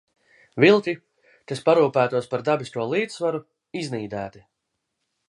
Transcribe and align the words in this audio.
Vilki, 0.63 0.95
kas 1.51 1.61
parūpētos 1.67 2.31
par 2.33 2.45
dabisko 2.49 2.87
līdzsvaru, 2.95 3.43
iznīdēti. 3.83 4.43